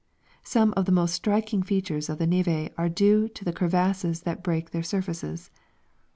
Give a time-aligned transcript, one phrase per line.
[0.41, 4.41] Some of the most striking features of the neve are due to the crevasses that
[4.41, 5.51] break their surfaces.